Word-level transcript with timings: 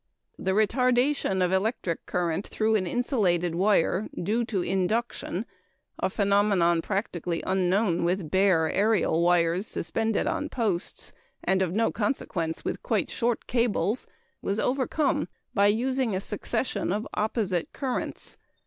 The 0.39 0.53
retardation 0.55 1.43
of 1.45 1.51
the 1.51 1.57
electric 1.57 2.07
current 2.07 2.47
through 2.47 2.73
an 2.75 2.87
insulated 2.87 3.53
wire 3.53 4.09
due 4.19 4.43
to 4.45 4.63
induction 4.63 5.45
a 5.99 6.09
phenomenon 6.09 6.81
practically 6.81 7.43
unknown 7.45 8.03
with 8.03 8.31
bare, 8.31 8.71
aerial 8.71 9.21
wires 9.21 9.67
suspended 9.67 10.25
on 10.25 10.49
posts, 10.49 11.13
and 11.43 11.61
of 11.61 11.73
no 11.75 11.91
consequence 11.91 12.65
with 12.65 12.81
quite 12.81 13.11
short 13.11 13.45
cables 13.45 14.07
was 14.41 14.59
overcome 14.59 15.27
by 15.53 15.67
using 15.67 16.15
a 16.15 16.19
succession 16.19 16.91
of 16.91 17.07
opposite 17.13 17.71
currents. 17.71 18.37